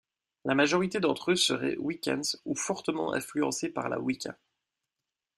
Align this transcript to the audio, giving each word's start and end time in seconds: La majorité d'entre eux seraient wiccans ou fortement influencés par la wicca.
La 0.45 0.55
majorité 0.55 0.99
d'entre 0.99 1.29
eux 1.29 1.35
seraient 1.35 1.77
wiccans 1.77 2.35
ou 2.45 2.55
fortement 2.55 3.13
influencés 3.13 3.69
par 3.69 3.87
la 3.87 3.99
wicca. 3.99 4.35